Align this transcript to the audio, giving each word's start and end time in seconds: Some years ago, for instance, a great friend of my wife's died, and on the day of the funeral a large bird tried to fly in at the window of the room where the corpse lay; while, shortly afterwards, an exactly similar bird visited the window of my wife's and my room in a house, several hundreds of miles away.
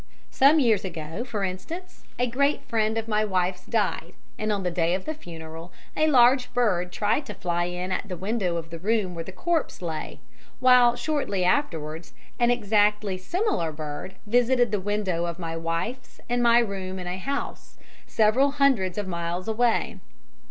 Some 0.31 0.59
years 0.59 0.83
ago, 0.83 1.23
for 1.23 1.43
instance, 1.43 2.05
a 2.17 2.25
great 2.25 2.63
friend 2.63 2.97
of 2.97 3.07
my 3.07 3.23
wife's 3.23 3.67
died, 3.67 4.13
and 4.35 4.51
on 4.51 4.63
the 4.63 4.71
day 4.71 4.95
of 4.95 5.05
the 5.05 5.13
funeral 5.13 5.71
a 5.95 6.07
large 6.07 6.51
bird 6.55 6.91
tried 6.91 7.23
to 7.27 7.35
fly 7.35 7.65
in 7.65 7.91
at 7.91 8.09
the 8.09 8.17
window 8.17 8.57
of 8.57 8.71
the 8.71 8.79
room 8.79 9.13
where 9.13 9.23
the 9.23 9.31
corpse 9.31 9.79
lay; 9.79 10.19
while, 10.59 10.95
shortly 10.95 11.45
afterwards, 11.45 12.13
an 12.39 12.49
exactly 12.49 13.15
similar 13.15 13.71
bird 13.71 14.15
visited 14.25 14.71
the 14.71 14.79
window 14.81 15.25
of 15.27 15.37
my 15.37 15.55
wife's 15.55 16.19
and 16.27 16.41
my 16.41 16.57
room 16.57 16.97
in 16.97 17.05
a 17.05 17.19
house, 17.19 17.77
several 18.07 18.53
hundreds 18.53 18.97
of 18.97 19.07
miles 19.07 19.47
away. 19.47 19.99